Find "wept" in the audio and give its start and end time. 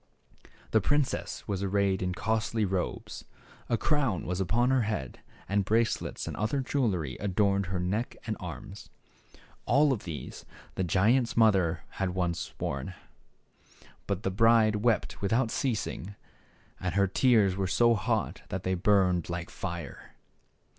14.77-15.21